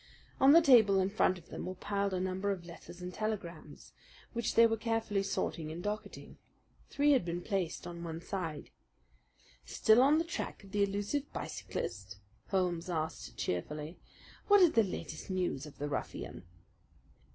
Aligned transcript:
On 0.39 0.51
the 0.51 0.63
table 0.63 0.99
in 0.99 1.11
front 1.11 1.37
of 1.37 1.49
them 1.49 1.67
were 1.67 1.75
piled 1.75 2.11
a 2.11 2.19
number 2.19 2.49
of 2.49 2.65
letters 2.65 3.03
and 3.03 3.13
telegrams, 3.13 3.93
which 4.33 4.55
they 4.55 4.65
were 4.65 4.75
carefully 4.75 5.21
sorting 5.21 5.71
and 5.71 5.83
docketing. 5.83 6.39
Three 6.89 7.11
had 7.11 7.23
been 7.23 7.43
placed 7.43 7.85
on 7.85 8.03
one 8.03 8.19
side. 8.19 8.71
"Still 9.63 10.01
on 10.01 10.17
the 10.17 10.23
track 10.23 10.63
of 10.63 10.71
the 10.71 10.81
elusive 10.81 11.31
bicyclist?" 11.33 12.17
Holmes 12.47 12.89
asked 12.89 13.37
cheerfully. 13.37 13.99
"What 14.47 14.61
is 14.61 14.71
the 14.71 14.81
latest 14.81 15.29
news 15.29 15.67
of 15.67 15.77
the 15.77 15.87
ruffian?" 15.87 16.45